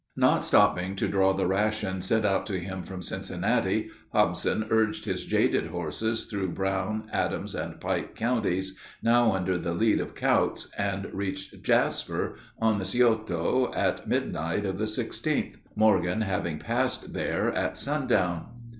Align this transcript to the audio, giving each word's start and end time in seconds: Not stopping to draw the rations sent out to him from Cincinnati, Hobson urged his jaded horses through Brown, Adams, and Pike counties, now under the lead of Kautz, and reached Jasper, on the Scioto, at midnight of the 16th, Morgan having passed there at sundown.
Not 0.15 0.43
stopping 0.43 0.95
to 0.95 1.07
draw 1.07 1.31
the 1.33 1.45
rations 1.45 2.07
sent 2.07 2.25
out 2.25 2.47
to 2.47 2.59
him 2.59 2.81
from 2.81 3.03
Cincinnati, 3.03 3.91
Hobson 4.11 4.65
urged 4.71 5.05
his 5.05 5.27
jaded 5.27 5.67
horses 5.67 6.25
through 6.25 6.53
Brown, 6.53 7.07
Adams, 7.13 7.53
and 7.53 7.79
Pike 7.79 8.15
counties, 8.15 8.75
now 9.03 9.31
under 9.31 9.59
the 9.59 9.73
lead 9.75 9.99
of 9.99 10.15
Kautz, 10.15 10.71
and 10.75 11.05
reached 11.13 11.61
Jasper, 11.61 12.33
on 12.57 12.79
the 12.79 12.85
Scioto, 12.85 13.71
at 13.75 14.07
midnight 14.09 14.65
of 14.65 14.79
the 14.79 14.85
16th, 14.85 15.57
Morgan 15.75 16.21
having 16.21 16.57
passed 16.57 17.13
there 17.13 17.51
at 17.53 17.77
sundown. 17.77 18.47